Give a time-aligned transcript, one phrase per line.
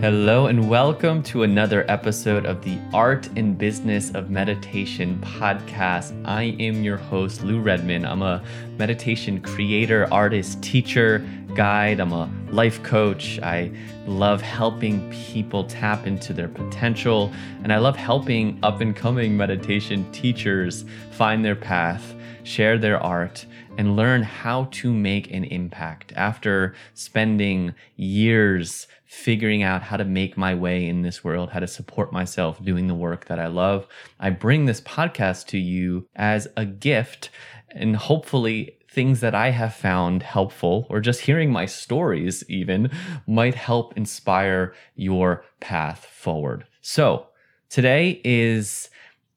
[0.00, 6.18] Hello, and welcome to another episode of the Art and Business of Meditation podcast.
[6.24, 8.06] I am your host, Lou Redmond.
[8.06, 8.42] I'm a
[8.78, 11.22] meditation creator, artist, teacher,
[11.54, 12.00] guide.
[12.00, 13.38] I'm a life coach.
[13.40, 13.72] I
[14.06, 20.10] love helping people tap into their potential, and I love helping up and coming meditation
[20.12, 23.46] teachers find their path, share their art
[23.78, 30.36] and learn how to make an impact after spending years figuring out how to make
[30.36, 33.88] my way in this world, how to support myself doing the work that I love.
[34.20, 37.30] I bring this podcast to you as a gift
[37.70, 42.90] and hopefully things that I have found helpful or just hearing my stories even
[43.26, 46.66] might help inspire your path forward.
[46.80, 47.28] So,
[47.68, 48.90] today is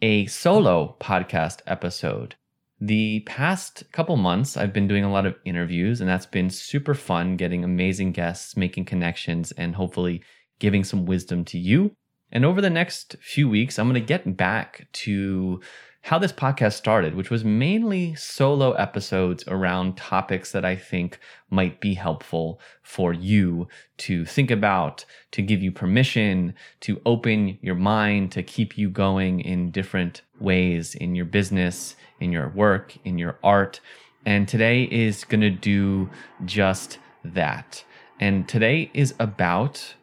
[0.00, 2.36] a solo podcast episode.
[2.80, 6.94] The past couple months, I've been doing a lot of interviews, and that's been super
[6.94, 10.22] fun getting amazing guests, making connections, and hopefully
[10.58, 11.94] giving some wisdom to you.
[12.32, 15.60] And over the next few weeks, I'm going to get back to
[16.04, 21.80] how this podcast started, which was mainly solo episodes around topics that I think might
[21.80, 28.32] be helpful for you to think about, to give you permission, to open your mind,
[28.32, 33.38] to keep you going in different ways in your business, in your work, in your
[33.42, 33.80] art.
[34.26, 36.10] And today is going to do
[36.44, 37.82] just that.
[38.20, 39.94] And today is about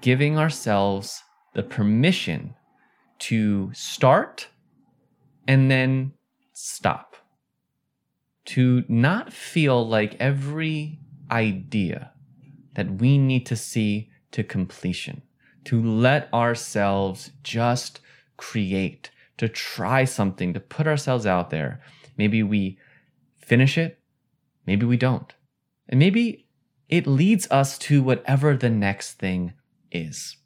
[0.00, 2.54] giving ourselves the permission
[3.18, 4.48] to start
[5.48, 6.12] and then
[6.52, 7.16] stop.
[8.44, 12.12] To not feel like every idea
[12.74, 15.22] that we need to see to completion,
[15.64, 18.00] to let ourselves just
[18.36, 21.80] create, to try something, to put ourselves out there.
[22.16, 22.78] Maybe we
[23.38, 23.98] finish it,
[24.66, 25.34] maybe we don't.
[25.88, 26.46] And maybe
[26.88, 29.54] it leads us to whatever the next thing
[29.90, 30.36] is.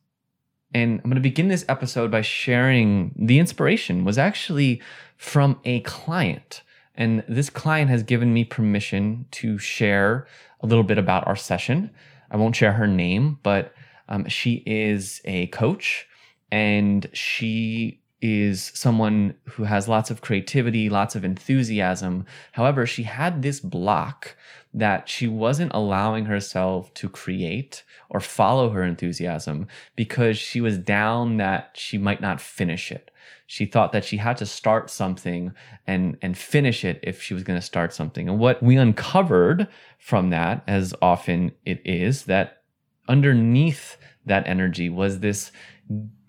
[0.75, 4.81] And I'm going to begin this episode by sharing the inspiration was actually
[5.16, 6.62] from a client.
[6.94, 10.27] And this client has given me permission to share
[10.61, 11.91] a little bit about our session.
[12.31, 13.75] I won't share her name, but
[14.09, 16.06] um, she is a coach
[16.50, 22.25] and she is someone who has lots of creativity, lots of enthusiasm.
[22.53, 24.37] However, she had this block
[24.72, 29.66] that she wasn't allowing herself to create or follow her enthusiasm
[29.97, 33.11] because she was down that she might not finish it.
[33.47, 35.53] She thought that she had to start something
[35.87, 38.28] and, and finish it if she was going to start something.
[38.28, 39.69] And what we uncovered
[39.99, 42.62] from that, as often it is, that
[43.09, 45.50] underneath that energy was this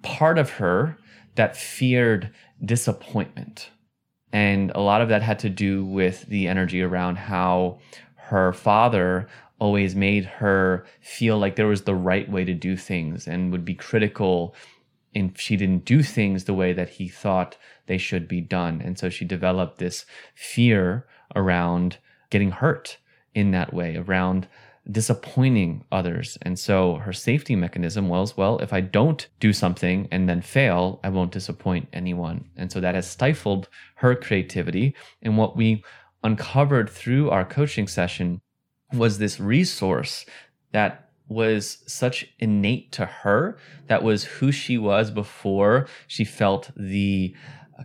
[0.01, 0.97] part of her
[1.35, 2.31] that feared
[2.63, 3.69] disappointment.
[4.31, 7.79] And a lot of that had to do with the energy around how
[8.15, 9.27] her father
[9.59, 13.63] always made her feel like there was the right way to do things and would
[13.63, 14.55] be critical
[15.13, 18.81] if she didn't do things the way that he thought they should be done.
[18.83, 21.05] And so she developed this fear
[21.35, 21.97] around
[22.29, 22.97] getting hurt
[23.35, 24.47] in that way, around
[24.91, 26.37] disappointing others.
[26.41, 30.99] And so her safety mechanism was well, if I don't do something and then fail,
[31.03, 32.45] I won't disappoint anyone.
[32.57, 34.95] And so that has stifled her creativity.
[35.21, 35.83] And what we
[36.23, 38.41] uncovered through our coaching session
[38.93, 40.25] was this resource
[40.71, 43.57] that was such innate to her
[43.87, 47.33] that was who she was before she felt the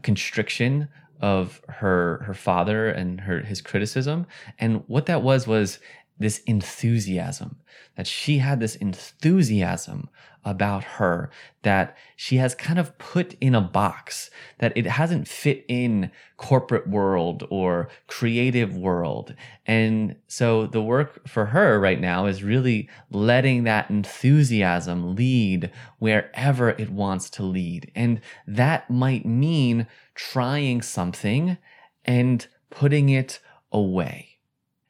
[0.02, 0.88] constriction
[1.20, 4.26] of her her father and her his criticism
[4.58, 5.78] and what that was was
[6.18, 7.56] this enthusiasm,
[7.96, 10.08] that she had this enthusiasm
[10.44, 11.30] about her
[11.62, 16.88] that she has kind of put in a box that it hasn't fit in corporate
[16.88, 19.34] world or creative world.
[19.66, 26.70] And so the work for her right now is really letting that enthusiasm lead wherever
[26.70, 27.90] it wants to lead.
[27.94, 31.58] And that might mean trying something
[32.04, 34.27] and putting it away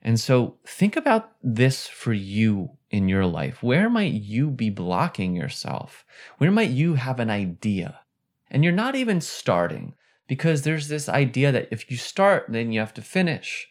[0.08, 3.62] and so think about this for you in your life.
[3.62, 6.02] Where might you be blocking yourself?
[6.38, 8.00] Where might you have an idea?
[8.50, 9.92] And you're not even starting
[10.26, 13.68] because there's this idea that if you start, then you have to finish.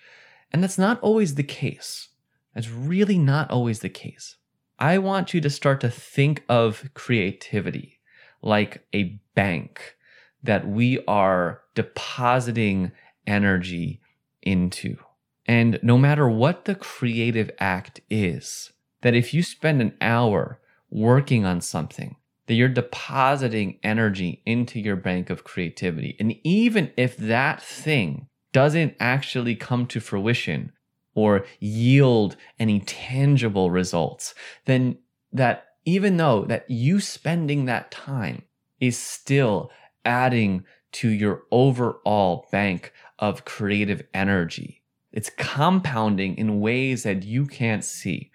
[0.54, 2.10] And that's not always the case.
[2.54, 4.36] That's really not always the case.
[4.78, 8.00] I want you to start to think of creativity
[8.44, 9.96] like a bank
[10.44, 12.92] that we are depositing
[13.26, 14.02] energy
[14.44, 14.98] into.
[15.48, 18.72] And no matter what the creative act is,
[19.02, 20.60] that if you spend an hour
[20.90, 22.16] working on something,
[22.48, 26.16] that you're depositing energy into your bank of creativity.
[26.20, 30.72] And even if that thing doesn't actually come to fruition
[31.14, 34.34] or yield any tangible results,
[34.66, 34.98] then
[35.32, 38.44] that even though that you spending that time
[38.80, 39.72] is still
[40.06, 44.84] adding to your overall bank of creative energy.
[45.18, 48.30] It's compounding in ways that you can't see.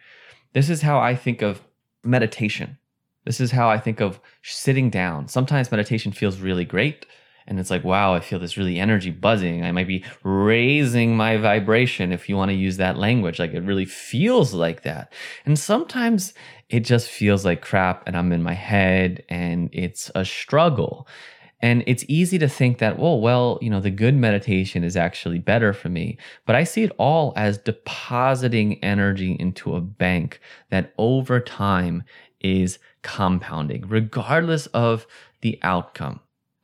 [0.52, 1.62] This is how I think of
[2.02, 2.76] meditation.
[3.24, 5.28] This is how I think of sitting down.
[5.28, 7.06] Sometimes meditation feels really great.
[7.46, 9.64] And it's like, wow, I feel this really energy buzzing.
[9.64, 13.38] I might be raising my vibration if you want to use that language.
[13.38, 15.12] Like it really feels like that.
[15.46, 16.34] And sometimes
[16.68, 21.06] it just feels like crap and I'm in my head and it's a struggle.
[21.62, 25.38] And it's easy to think that, well, well, you know, the good meditation is actually
[25.38, 26.18] better for me.
[26.44, 32.02] But I see it all as depositing energy into a bank that over time
[32.40, 35.06] is compounding, regardless of
[35.40, 36.18] the outcome.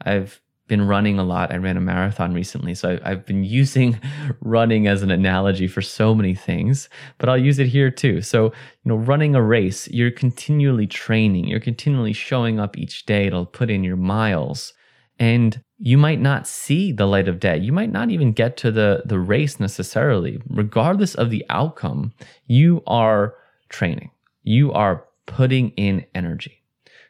[0.05, 1.53] I've been running a lot.
[1.53, 3.99] I ran a marathon recently, so I've been using
[4.41, 8.21] running as an analogy for so many things, but I'll use it here too.
[8.21, 8.53] So, you
[8.91, 13.71] know, running a race, you're continually training, you're continually showing up each day to put
[13.71, 14.75] in your miles.
[15.19, 17.57] And you might not see the light of day.
[17.57, 20.41] You might not even get to the, the race necessarily.
[20.49, 22.13] Regardless of the outcome,
[22.47, 23.35] you are
[23.69, 24.11] training.
[24.43, 26.63] You are putting in energy.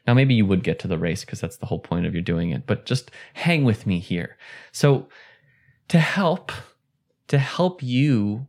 [0.07, 2.23] Now, maybe you would get to the race because that's the whole point of you
[2.23, 4.39] doing it, but just hang with me here.
[4.73, 5.09] So,
[5.89, 6.51] to help,
[7.29, 8.47] to help you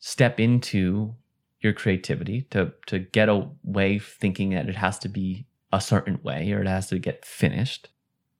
[0.00, 1.14] step into
[1.60, 6.52] your creativity, to, to get away thinking that it has to be a certain way
[6.52, 7.88] or it has to get finished,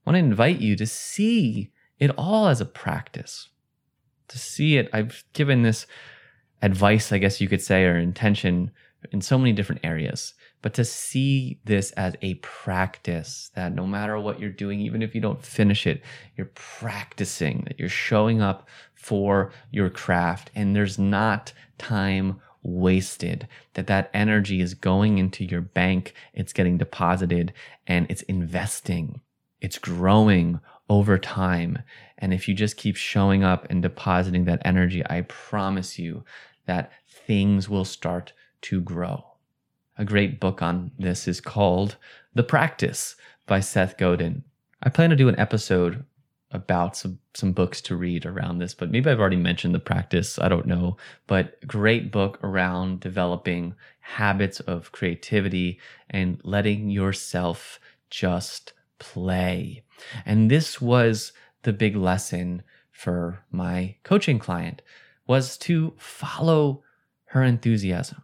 [0.07, 3.49] want to invite you to see it all as a practice.
[4.29, 5.87] To see it, I've given this
[6.63, 8.71] advice, I guess you could say, or intention
[9.13, 10.35] in so many different areas
[10.67, 15.15] but to see this as a practice that no matter what you're doing, even if
[15.15, 16.03] you don't finish it,
[16.37, 23.87] you're practicing, that you're showing up for your craft and there's not time wasted that
[23.87, 27.53] that energy is going into your bank it's getting deposited
[27.87, 29.21] and it's investing
[29.61, 31.79] it's growing over time
[32.19, 36.25] and if you just keep showing up and depositing that energy i promise you
[36.67, 39.25] that things will start to grow
[39.99, 41.97] a great book on this is called
[42.35, 43.17] The Practice
[43.47, 44.45] by Seth Godin.
[44.83, 46.05] I plan to do an episode
[46.51, 50.39] about some, some books to read around this, but maybe I've already mentioned The Practice.
[50.39, 50.99] I don't know.
[51.27, 55.81] But great book around developing habits of creativity
[56.11, 57.81] and letting yourself
[58.11, 59.85] just play.
[60.25, 61.33] And this was
[61.63, 64.83] the big lesson for my coaching client
[65.27, 66.83] was to follow
[67.27, 68.23] her enthusiasm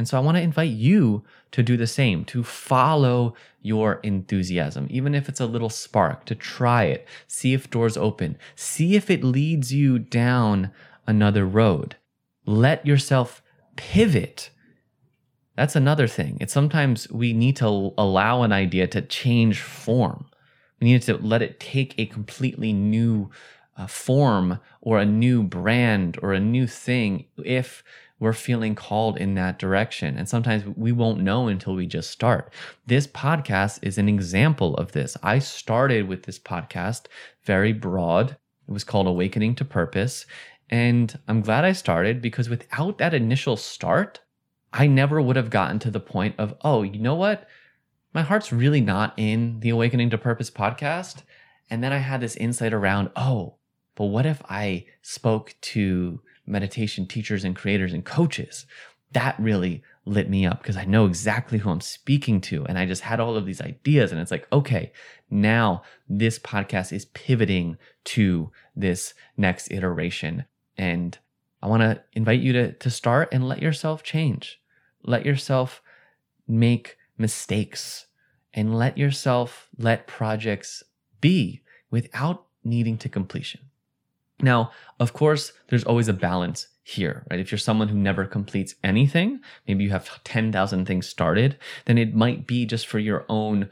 [0.00, 4.86] and so I want to invite you to do the same, to follow your enthusiasm,
[4.88, 9.10] even if it's a little spark, to try it, see if doors open, see if
[9.10, 10.70] it leads you down
[11.06, 11.96] another road.
[12.46, 13.42] Let yourself
[13.76, 14.48] pivot.
[15.56, 16.38] That's another thing.
[16.40, 20.26] It's sometimes we need to allow an idea to change form.
[20.80, 23.30] We need to let it take a completely new
[23.76, 27.82] uh, form or a new brand or a new thing if
[28.18, 30.16] we're feeling called in that direction.
[30.16, 32.52] And sometimes we won't know until we just start.
[32.86, 35.16] This podcast is an example of this.
[35.22, 37.06] I started with this podcast
[37.44, 38.36] very broad.
[38.68, 40.26] It was called Awakening to Purpose.
[40.68, 44.20] And I'm glad I started because without that initial start,
[44.72, 47.48] I never would have gotten to the point of, oh, you know what?
[48.12, 51.22] My heart's really not in the Awakening to Purpose podcast.
[51.68, 53.56] And then I had this insight around, oh,
[53.94, 58.66] but what if I spoke to meditation teachers and creators and coaches.
[59.12, 62.64] That really lit me up because I know exactly who I'm speaking to.
[62.66, 64.12] And I just had all of these ideas.
[64.12, 64.92] And it's like, okay,
[65.30, 70.44] now this podcast is pivoting to this next iteration.
[70.76, 71.18] And
[71.62, 74.59] I want to invite you to, to start and let yourself change.
[75.02, 75.82] Let yourself
[76.46, 78.06] make mistakes
[78.52, 80.82] and let yourself let projects
[81.20, 83.60] be without needing to completion.
[84.42, 87.38] Now, of course, there's always a balance here, right?
[87.38, 92.14] If you're someone who never completes anything, maybe you have 10,000 things started, then it
[92.14, 93.68] might be just for your own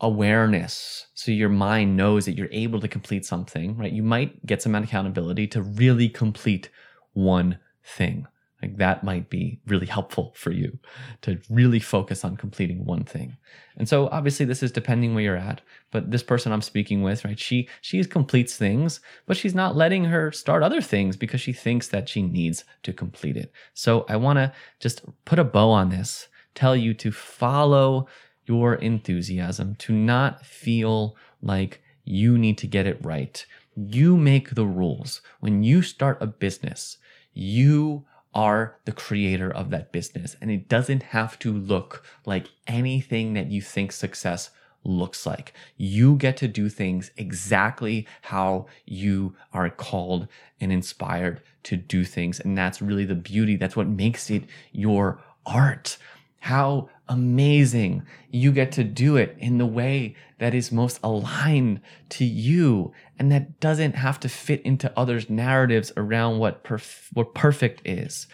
[0.00, 1.06] awareness.
[1.14, 3.92] So your mind knows that you're able to complete something, right?
[3.92, 6.68] You might get some accountability to really complete
[7.12, 8.26] one thing.
[8.64, 10.78] Like that might be really helpful for you
[11.20, 13.36] to really focus on completing one thing.
[13.76, 17.26] And so obviously this is depending where you're at, but this person I'm speaking with,
[17.26, 17.38] right?
[17.38, 21.88] She she completes things, but she's not letting her start other things because she thinks
[21.88, 23.52] that she needs to complete it.
[23.74, 28.08] So I want to just put a bow on this, tell you to follow
[28.46, 33.44] your enthusiasm, to not feel like you need to get it right.
[33.76, 35.20] You make the rules.
[35.40, 36.96] When you start a business,
[37.34, 40.36] you are the creator of that business.
[40.40, 44.50] And it doesn't have to look like anything that you think success
[44.84, 45.54] looks like.
[45.76, 50.28] You get to do things exactly how you are called
[50.60, 52.40] and inspired to do things.
[52.40, 53.56] And that's really the beauty.
[53.56, 55.96] That's what makes it your art.
[56.44, 62.26] How amazing you get to do it in the way that is most aligned to
[62.26, 67.80] you and that doesn't have to fit into others' narratives around what, perf- what perfect
[67.86, 68.26] is.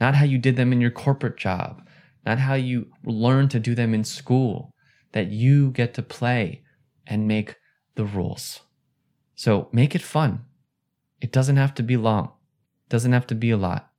[0.00, 1.86] Not how you did them in your corporate job,
[2.26, 4.74] not how you learned to do them in school,
[5.12, 6.62] that you get to play
[7.06, 7.54] and make
[7.94, 8.62] the rules.
[9.36, 10.46] So make it fun.
[11.20, 12.32] It doesn't have to be long.
[12.86, 13.92] It doesn't have to be a lot.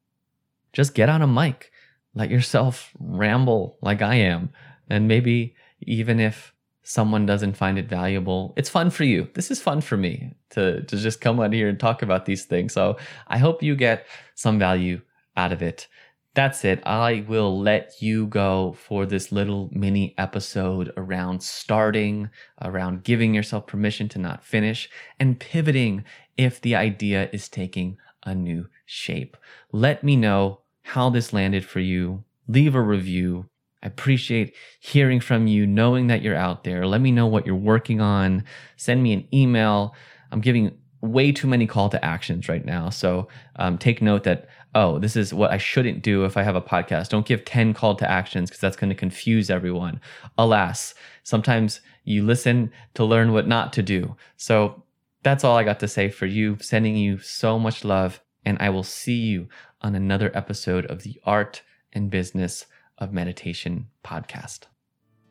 [0.73, 1.71] Just get on a mic.
[2.13, 4.51] Let yourself ramble like I am.
[4.89, 6.53] And maybe even if
[6.83, 9.29] someone doesn't find it valuable, it's fun for you.
[9.33, 12.45] This is fun for me to, to just come on here and talk about these
[12.45, 12.73] things.
[12.73, 15.01] So I hope you get some value
[15.37, 15.87] out of it
[16.33, 16.81] that's it.
[16.85, 22.29] I will let you go for this little mini episode around starting,
[22.61, 24.89] around giving yourself permission to not finish,
[25.19, 26.05] and pivoting
[26.37, 29.35] if the idea is taking a new shape.
[29.73, 30.61] Let me know
[30.91, 32.21] how this landed for you.
[32.49, 33.45] Leave a review.
[33.81, 36.85] I appreciate hearing from you, knowing that you're out there.
[36.85, 38.43] Let me know what you're working on.
[38.75, 39.95] Send me an email.
[40.33, 42.89] I'm giving way too many call to actions right now.
[42.89, 46.55] So um, take note that oh, this is what I shouldn't do if I have
[46.55, 47.09] a podcast.
[47.09, 49.99] Don't give 10 call to actions because that's going to confuse everyone.
[50.37, 50.93] Alas,
[51.23, 54.15] sometimes you listen to learn what not to do.
[54.37, 54.83] So
[55.23, 56.57] that's all I got to say for you.
[56.59, 58.21] Sending you so much love.
[58.45, 59.47] And I will see you
[59.81, 61.61] on another episode of the Art
[61.93, 62.65] and Business
[62.97, 64.61] of Meditation podcast.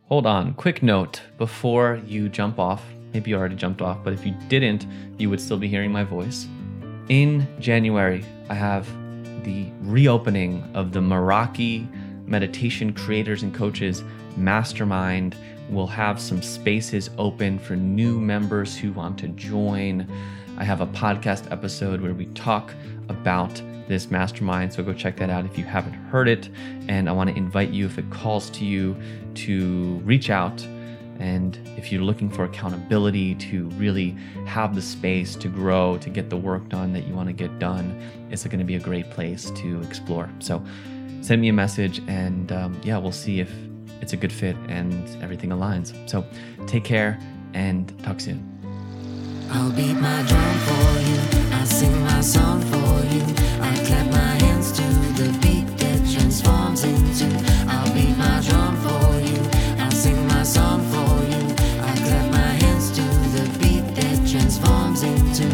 [0.05, 2.83] Hold on, quick note before you jump off.
[3.13, 4.87] Maybe you already jumped off, but if you didn't,
[5.19, 6.47] you would still be hearing my voice.
[7.09, 8.87] In January, I have
[9.45, 11.89] the reopening of the Meraki
[12.27, 14.05] Meditation Creators and Coaches
[14.37, 15.37] Mastermind.
[15.69, 20.09] We'll have some spaces open for new members who want to join.
[20.61, 22.75] I have a podcast episode where we talk
[23.09, 24.73] about this mastermind.
[24.73, 26.51] So go check that out if you haven't heard it.
[26.87, 28.95] And I want to invite you, if it calls to you,
[29.35, 30.65] to reach out
[31.19, 36.31] and if you're looking for accountability to really have the space to grow, to get
[36.31, 38.01] the work done that you want to get done,
[38.31, 40.31] it's going to be a great place to explore.
[40.39, 40.65] So
[41.21, 43.53] send me a message and um, yeah, we'll see if
[44.01, 45.93] it's a good fit and everything aligns.
[46.09, 46.25] So
[46.67, 47.19] take care
[47.53, 48.60] and talk soon.
[49.53, 51.19] I'll beat my drum for you.
[51.53, 53.23] I'll sing my song for you.
[53.61, 54.83] I'll clap my hands to
[55.19, 57.27] the beat that transforms into.
[57.67, 59.43] I'll beat my drum for you.
[59.83, 61.43] I'll sing my song for you.
[61.83, 63.03] I'll clap my hands to
[63.37, 65.49] the beat that transforms into.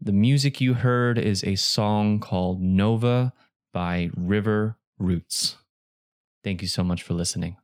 [0.00, 3.32] The music you heard is a song called Nova
[3.72, 5.58] by River Roots.
[6.44, 7.56] Thank you so much for listening.